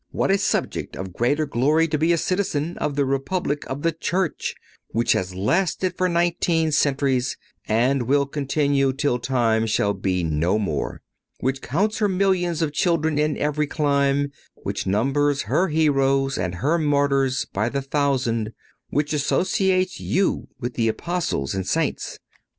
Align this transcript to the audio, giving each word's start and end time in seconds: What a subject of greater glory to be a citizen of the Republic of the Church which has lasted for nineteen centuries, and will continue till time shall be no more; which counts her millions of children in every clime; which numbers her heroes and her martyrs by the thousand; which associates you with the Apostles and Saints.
What 0.09 0.31
a 0.31 0.39
subject 0.39 0.95
of 0.95 1.13
greater 1.13 1.45
glory 1.45 1.87
to 1.89 1.95
be 1.99 2.11
a 2.11 2.17
citizen 2.17 2.75
of 2.79 2.95
the 2.95 3.05
Republic 3.05 3.69
of 3.69 3.83
the 3.83 3.91
Church 3.91 4.55
which 4.87 5.11
has 5.11 5.35
lasted 5.35 5.95
for 5.95 6.09
nineteen 6.09 6.71
centuries, 6.71 7.37
and 7.67 8.07
will 8.07 8.25
continue 8.25 8.93
till 8.93 9.19
time 9.19 9.67
shall 9.67 9.93
be 9.93 10.23
no 10.23 10.57
more; 10.57 11.03
which 11.41 11.61
counts 11.61 11.99
her 11.99 12.07
millions 12.07 12.63
of 12.63 12.73
children 12.73 13.19
in 13.19 13.37
every 13.37 13.67
clime; 13.67 14.31
which 14.55 14.87
numbers 14.87 15.43
her 15.43 15.67
heroes 15.67 16.35
and 16.35 16.55
her 16.55 16.79
martyrs 16.79 17.45
by 17.53 17.69
the 17.69 17.83
thousand; 17.83 18.53
which 18.89 19.13
associates 19.13 19.99
you 19.99 20.47
with 20.59 20.73
the 20.73 20.87
Apostles 20.87 21.53
and 21.53 21.67
Saints. 21.67 22.17